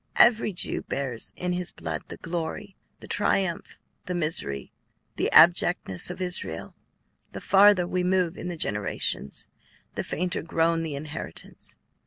Every 0.15 0.51
Jew 0.51 0.81
bears 0.81 1.31
in 1.35 1.53
his 1.53 1.71
blood 1.71 2.01
the 2.07 2.17
glory, 2.17 2.75
the 3.01 3.07
triumph, 3.07 3.77
the 4.07 4.15
misery, 4.15 4.71
the 5.15 5.29
abjectness 5.31 6.09
of 6.09 6.19
Israel. 6.19 6.73
The 7.33 7.39
farther 7.41 7.85
we 7.85 8.03
move 8.03 8.35
in 8.35 8.47
the 8.47 8.57
generations, 8.57 9.51
the 9.93 10.03
fainter 10.03 10.41
grown 10.41 10.81
the 10.81 10.95
inheritance. 10.95 11.77